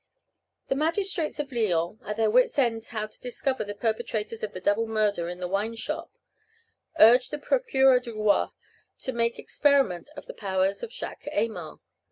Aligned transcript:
The 0.65 0.73
magistrates 0.73 1.37
of 1.37 1.51
Lyons, 1.51 1.99
at 2.03 2.15
their 2.15 2.31
wits' 2.31 2.57
ends 2.57 2.87
how 2.89 3.05
to 3.05 3.19
discover 3.21 3.63
the 3.63 3.75
perpetrators 3.75 4.41
of 4.41 4.51
the 4.51 4.59
double 4.59 4.87
murder 4.87 5.29
in 5.29 5.39
the 5.39 5.47
wine 5.47 5.75
shop, 5.75 6.11
urged 6.97 7.29
the 7.29 7.37
Procureur 7.37 7.99
du 7.99 8.15
Roi 8.15 8.47
to 8.97 9.11
make 9.11 9.37
experiment 9.37 10.09
of 10.17 10.25
the 10.25 10.33
powers 10.33 10.81
of 10.81 10.91
Jacques 10.91 11.27
Aymar. 11.31 11.81